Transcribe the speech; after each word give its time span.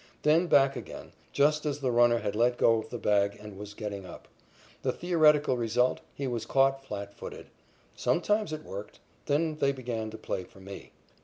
Then 0.23 0.47
back 0.47 0.75
again, 0.75 1.11
just 1.31 1.63
as 1.63 1.77
the 1.79 1.91
runner 1.91 2.17
had 2.17 2.35
let 2.35 2.57
go 2.57 2.79
of 2.79 2.89
the 2.89 2.97
bag 2.97 3.37
and 3.39 3.55
was 3.55 3.75
getting 3.75 4.03
up. 4.03 4.27
The 4.81 4.91
theoretical 4.91 5.57
result: 5.57 6.01
He 6.15 6.25
was 6.25 6.43
caught 6.47 6.83
flat 6.83 7.13
footed. 7.13 7.51
Sometimes 7.95 8.51
it 8.51 8.63
worked. 8.63 8.99
Then 9.27 9.57
they 9.57 9.71
began 9.71 10.09
to 10.09 10.17
play 10.17 10.43
for 10.43 10.59
me. 10.59 10.91